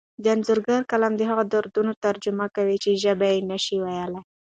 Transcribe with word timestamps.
د 0.23 0.25
انځورګر 0.35 0.81
قلم 0.91 1.13
د 1.17 1.21
هغو 1.29 1.43
دردونو 1.53 1.91
ترجماني 2.03 2.53
کوي 2.55 2.77
چې 2.83 2.99
ژبه 3.03 3.27
یې 3.33 3.47
نشي 3.51 3.77
ویلی. 3.83 4.19